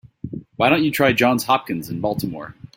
Why 0.55 0.69
don't 0.69 0.83
you 0.83 0.89
try 0.89 1.13
Johns 1.13 1.43
Hopkins 1.43 1.91
in 1.91 2.01
Baltimore? 2.01 2.55